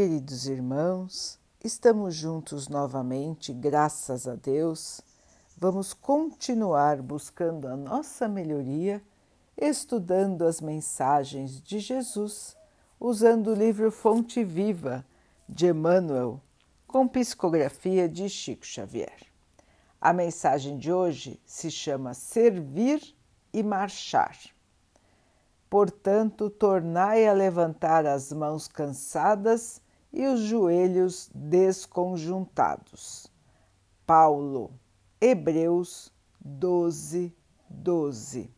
[0.00, 5.00] Queridos irmãos, estamos juntos novamente, graças a Deus.
[5.56, 9.02] Vamos continuar buscando a nossa melhoria,
[9.56, 12.56] estudando as mensagens de Jesus,
[13.00, 15.04] usando o livro Fonte Viva
[15.48, 16.40] de Emmanuel,
[16.86, 19.26] com psicografia de Chico Xavier.
[20.00, 23.02] A mensagem de hoje se chama Servir
[23.52, 24.38] e Marchar.
[25.68, 33.30] Portanto, tornai a levantar as mãos cansadas e os joelhos desconjuntados.
[34.06, 34.72] Paulo,
[35.20, 37.34] Hebreus 12,
[37.68, 38.50] 12.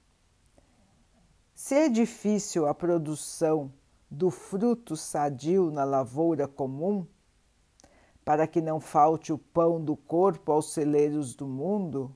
[1.54, 3.72] Se é difícil a produção
[4.10, 7.06] do fruto sadio na lavoura comum,
[8.24, 12.14] para que não falte o pão do corpo aos celeiros do mundo,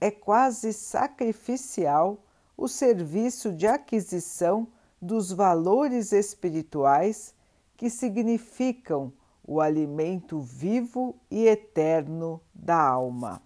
[0.00, 2.24] é quase sacrificial
[2.56, 4.68] o serviço de aquisição
[5.00, 7.34] dos valores espirituais
[7.80, 9.10] que significam
[9.42, 13.40] o alimento vivo e eterno da alma.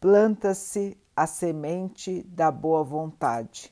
[0.00, 3.70] Planta-se a semente da boa vontade,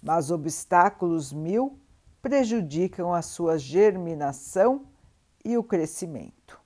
[0.00, 1.80] mas obstáculos mil
[2.22, 4.86] prejudicam a sua germinação
[5.44, 6.60] e o crescimento.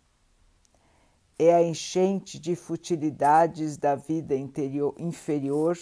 [1.38, 5.78] É a enchente de futilidades da vida interior, inferior,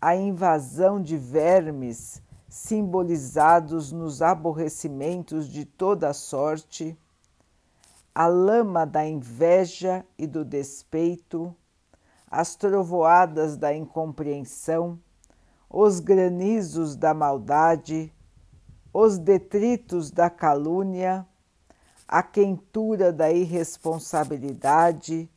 [0.00, 6.98] a invasão de vermes simbolizados nos aborrecimentos de toda sorte,
[8.14, 11.54] a lama da inveja e do despeito,
[12.30, 14.98] as trovoadas da incompreensão,
[15.68, 18.12] os granizos da maldade,
[18.92, 21.26] os detritos da calúnia,
[22.06, 25.28] a quentura da irresponsabilidade,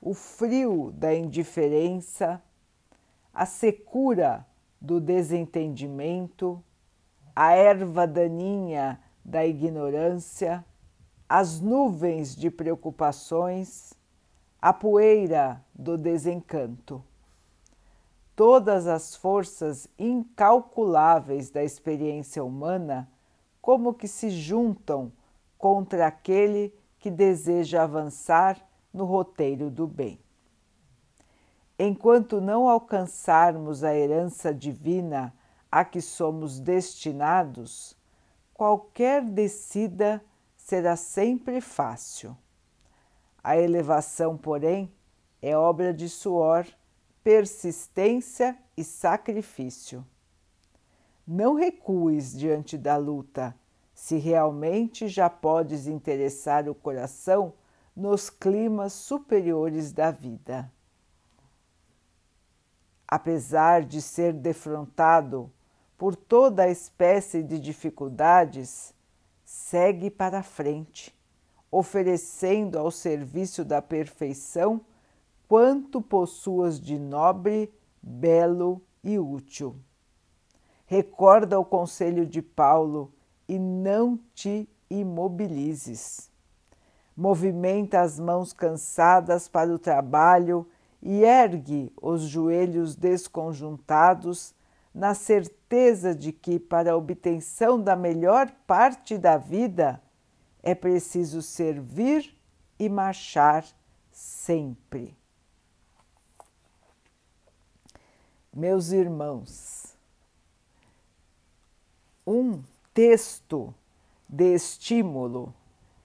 [0.00, 2.40] o frio da indiferença,
[3.34, 4.46] a secura
[4.80, 6.62] do desentendimento,
[7.34, 10.64] a erva daninha da ignorância,
[11.28, 13.92] as nuvens de preocupações,
[14.60, 17.04] a poeira do desencanto.
[18.34, 23.08] Todas as forças incalculáveis da experiência humana
[23.60, 25.12] como que se juntam
[25.58, 30.18] contra aquele que deseja avançar no roteiro do bem.
[31.82, 35.32] Enquanto não alcançarmos a herança divina
[35.72, 37.96] a que somos destinados,
[38.52, 40.22] qualquer descida
[40.58, 42.36] será sempre fácil.
[43.42, 44.92] A elevação, porém,
[45.40, 46.66] é obra de suor,
[47.24, 50.06] persistência e sacrifício.
[51.26, 53.56] Não recues diante da luta,
[53.94, 57.54] se realmente já podes interessar o coração
[57.96, 60.70] nos climas superiores da vida
[63.10, 65.50] apesar de ser defrontado
[65.98, 68.94] por toda a espécie de dificuldades,
[69.44, 71.12] segue para frente,
[71.70, 74.80] oferecendo ao serviço da perfeição
[75.48, 79.74] quanto possuas de nobre, belo e útil.
[80.86, 83.12] Recorda o conselho de Paulo
[83.48, 86.30] e não te imobilizes.
[87.16, 90.66] Movimenta as mãos cansadas para o trabalho
[91.02, 94.54] e ergue os joelhos desconjuntados,
[94.94, 100.02] na certeza de que, para a obtenção da melhor parte da vida,
[100.62, 102.36] é preciso servir
[102.78, 103.64] e marchar
[104.10, 105.16] sempre.
[108.52, 109.94] Meus irmãos,
[112.26, 112.62] um
[112.92, 113.72] texto
[114.28, 115.54] de estímulo,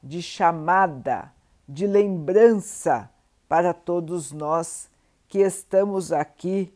[0.01, 1.33] de chamada,
[1.67, 3.09] de lembrança
[3.47, 4.89] para todos nós
[5.27, 6.73] que estamos aqui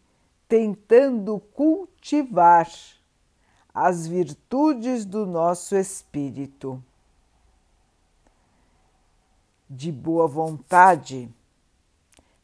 [0.48, 2.70] tentando cultivar
[3.74, 6.84] as virtudes do nosso espírito.
[9.70, 11.30] De boa vontade,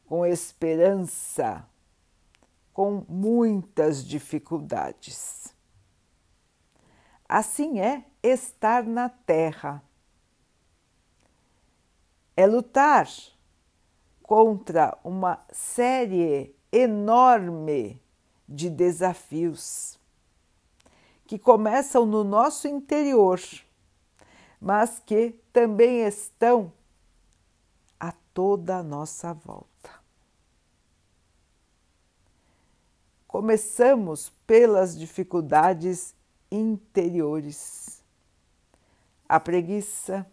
[0.08, 1.68] com esperança,
[2.72, 5.53] com muitas dificuldades.
[7.28, 9.81] Assim é estar na Terra.
[12.38, 13.07] É lutar
[14.25, 18.01] contra uma série enorme
[18.50, 20.00] de desafios
[21.27, 23.39] que começam no nosso interior,
[24.60, 26.74] mas que também estão
[28.00, 29.92] a toda a nossa volta.
[33.27, 36.16] Começamos pelas dificuldades
[36.50, 38.01] interiores,
[39.30, 40.25] a preguiça,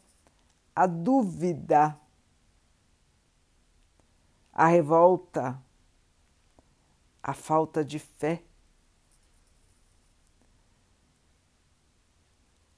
[0.75, 2.01] a dúvida,
[4.53, 5.59] a revolta,
[7.23, 8.43] a falta de fé,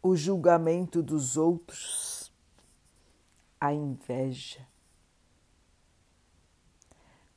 [0.00, 2.32] o julgamento dos outros,
[3.60, 4.66] a inveja.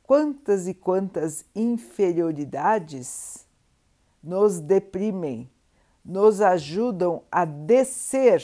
[0.03, 3.47] Quantas e quantas inferioridades
[4.21, 5.49] nos deprimem,
[6.03, 8.43] nos ajudam a descer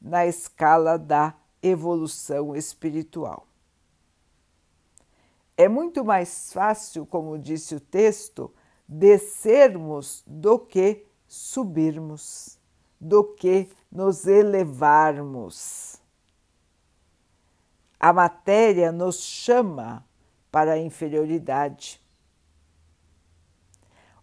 [0.00, 3.47] na escala da evolução espiritual.
[5.60, 8.54] É muito mais fácil, como disse o texto,
[8.86, 12.60] descermos do que subirmos,
[13.00, 16.00] do que nos elevarmos.
[17.98, 20.06] A matéria nos chama
[20.48, 22.00] para a inferioridade.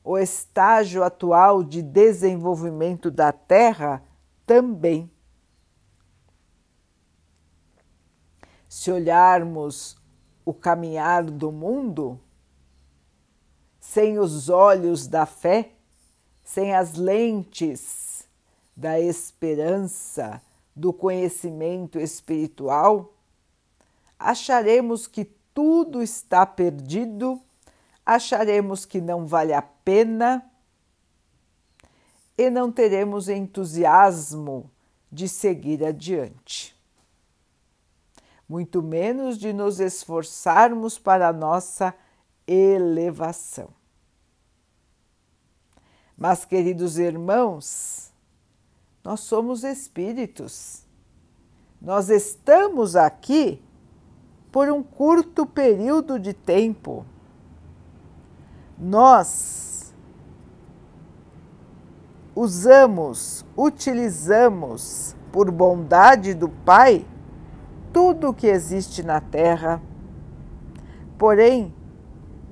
[0.02, 4.02] O estágio atual de desenvolvimento da Terra
[4.46, 5.12] também.
[8.70, 9.98] Se olharmos
[10.45, 12.19] o caminhar do mundo,
[13.80, 15.71] sem os olhos da fé,
[16.44, 18.27] sem as lentes
[18.77, 20.42] da esperança,
[20.75, 23.13] do conhecimento espiritual,
[24.19, 27.41] acharemos que tudo está perdido,
[28.06, 30.51] acharemos que não vale a pena
[32.38, 34.69] e não teremos entusiasmo
[35.09, 36.75] de seguir adiante.
[38.47, 41.94] Muito menos de nos esforçarmos para a nossa
[42.47, 43.69] elevação.
[46.18, 48.12] Mas, queridos irmãos,
[49.03, 50.83] nós somos espíritos.
[51.81, 53.62] Nós estamos aqui
[54.51, 57.06] por um curto período de tempo.
[58.77, 59.94] Nós
[62.33, 67.06] usamos, utilizamos, por bondade do Pai,
[67.95, 69.81] tudo o que existe na Terra.
[71.18, 71.74] Porém,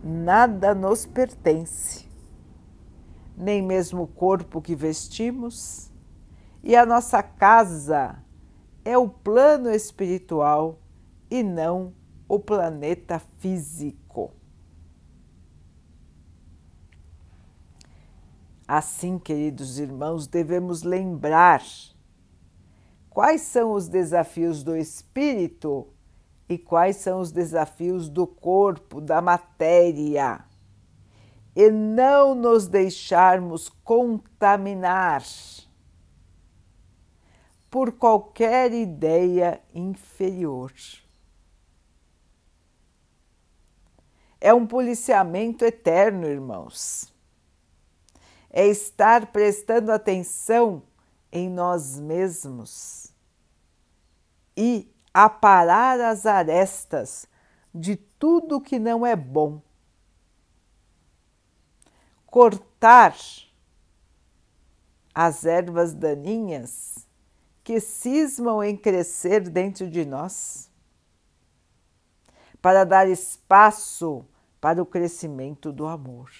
[0.02, 2.08] nada nos pertence,
[3.36, 5.92] nem mesmo o corpo que vestimos,
[6.64, 8.24] e a nossa casa
[8.86, 10.80] é o plano espiritual
[11.30, 11.94] e não
[12.26, 14.32] o planeta físico.
[18.66, 21.62] Assim, queridos irmãos, devemos lembrar
[23.14, 25.88] quais são os desafios do espírito
[26.50, 30.44] e quais são os desafios do corpo, da matéria,
[31.56, 35.24] e não nos deixarmos contaminar
[37.70, 40.74] por qualquer ideia inferior.
[44.42, 47.14] É um policiamento eterno, irmãos.
[48.50, 50.84] É estar prestando atenção
[51.36, 53.12] em nós mesmos
[54.56, 57.26] e aparar as arestas
[57.74, 59.60] de tudo que não é bom,
[62.28, 63.18] cortar
[65.14, 67.08] as ervas daninhas
[67.64, 70.70] que cismam em crescer dentro de nós,
[72.62, 74.24] para dar espaço
[74.62, 76.32] para o crescimento do amor.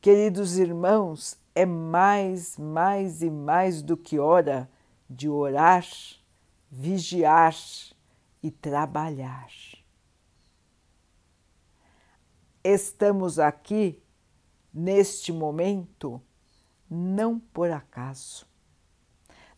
[0.00, 4.70] Queridos irmãos, é mais, mais e mais do que hora
[5.10, 5.84] de orar,
[6.70, 7.52] vigiar
[8.40, 9.48] e trabalhar.
[12.62, 14.00] Estamos aqui
[14.72, 16.22] neste momento
[16.88, 18.46] não por acaso.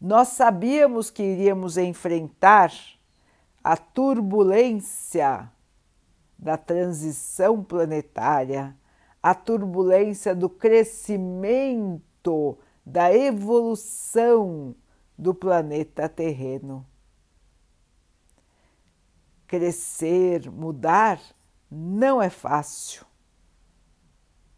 [0.00, 2.72] Nós sabíamos que iríamos enfrentar
[3.62, 5.52] a turbulência
[6.38, 8.74] da transição planetária,
[9.22, 14.74] a turbulência do crescimento, da evolução
[15.16, 16.86] do planeta terreno.
[19.46, 21.20] Crescer, mudar,
[21.70, 23.04] não é fácil.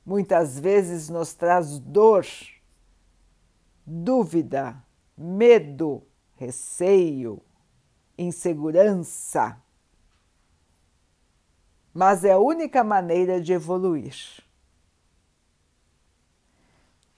[0.04, 2.26] Muitas vezes nos traz dor,
[3.86, 4.82] dúvida,
[5.16, 6.02] medo,
[6.36, 7.40] receio,
[8.16, 9.60] insegurança.
[11.92, 14.42] Mas é a única maneira de evoluir.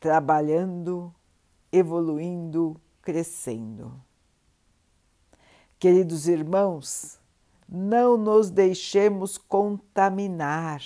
[0.05, 1.15] Trabalhando,
[1.73, 3.99] evoluindo, crescendo.
[5.79, 7.19] Queridos irmãos,
[7.67, 10.83] não nos deixemos contaminar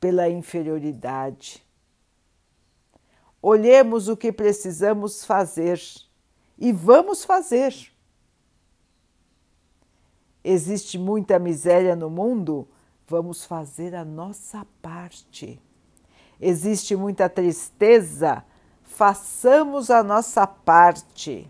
[0.00, 1.64] pela inferioridade.
[3.40, 5.80] Olhemos o que precisamos fazer
[6.58, 7.72] e vamos fazer.
[10.42, 12.66] Existe muita miséria no mundo,
[13.06, 15.64] vamos fazer a nossa parte.
[16.40, 18.44] Existe muita tristeza,
[18.82, 21.48] façamos a nossa parte.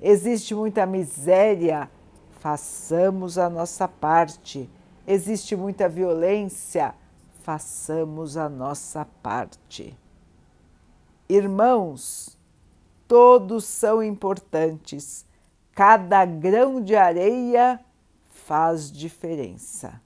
[0.00, 1.90] Existe muita miséria,
[2.40, 4.68] façamos a nossa parte.
[5.06, 6.94] Existe muita violência,
[7.42, 9.96] façamos a nossa parte.
[11.28, 12.38] Irmãos,
[13.08, 15.24] todos são importantes,
[15.72, 17.80] cada grão de areia
[18.28, 20.00] faz diferença.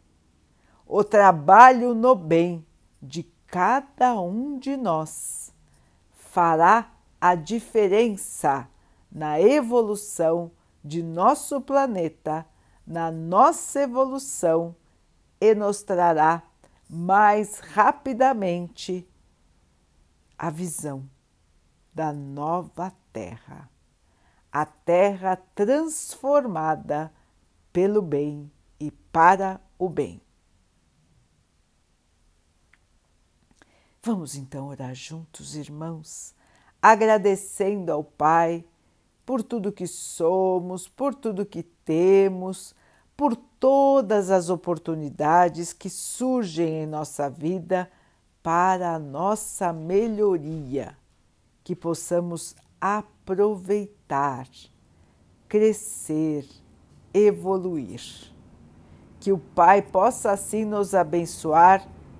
[0.86, 2.64] O trabalho no bem
[3.02, 5.52] de cada um de nós
[6.12, 8.68] fará a diferença
[9.10, 10.52] na evolução
[10.84, 12.46] de nosso planeta,
[12.86, 14.76] na nossa evolução
[15.40, 16.42] e nos trará
[16.88, 19.08] mais rapidamente
[20.38, 21.08] a visão
[21.92, 23.68] da nova Terra,
[24.52, 27.12] a Terra transformada
[27.72, 30.27] pelo bem e para o bem.
[34.08, 36.34] Vamos então orar juntos, irmãos,
[36.80, 38.64] agradecendo ao Pai
[39.26, 42.74] por tudo que somos, por tudo que temos,
[43.14, 47.90] por todas as oportunidades que surgem em nossa vida
[48.42, 50.96] para a nossa melhoria,
[51.62, 54.48] que possamos aproveitar,
[55.46, 56.48] crescer,
[57.12, 58.32] evoluir.
[59.20, 61.86] Que o Pai possa assim nos abençoar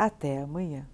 [0.00, 0.88] Até amanhã.